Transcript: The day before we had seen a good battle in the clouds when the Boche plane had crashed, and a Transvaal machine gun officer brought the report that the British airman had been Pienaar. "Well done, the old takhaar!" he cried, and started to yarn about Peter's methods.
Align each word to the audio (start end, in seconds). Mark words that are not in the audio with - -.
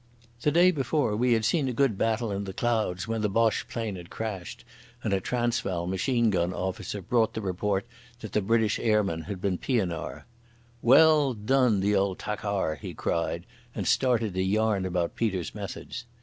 The 0.41 0.49
day 0.51 0.71
before 0.71 1.15
we 1.15 1.33
had 1.33 1.45
seen 1.45 1.67
a 1.67 1.73
good 1.73 1.95
battle 1.95 2.31
in 2.31 2.45
the 2.45 2.53
clouds 2.53 3.07
when 3.07 3.21
the 3.21 3.29
Boche 3.29 3.67
plane 3.67 3.95
had 3.97 4.09
crashed, 4.09 4.65
and 5.03 5.13
a 5.13 5.21
Transvaal 5.21 5.85
machine 5.85 6.31
gun 6.31 6.55
officer 6.55 7.03
brought 7.03 7.35
the 7.35 7.41
report 7.41 7.85
that 8.21 8.31
the 8.31 8.41
British 8.41 8.79
airman 8.79 9.25
had 9.25 9.39
been 9.39 9.59
Pienaar. 9.59 10.25
"Well 10.81 11.35
done, 11.35 11.81
the 11.81 11.95
old 11.95 12.17
takhaar!" 12.17 12.77
he 12.79 12.95
cried, 12.95 13.45
and 13.75 13.85
started 13.87 14.33
to 14.33 14.41
yarn 14.41 14.87
about 14.87 15.15
Peter's 15.15 15.53
methods. 15.53 16.05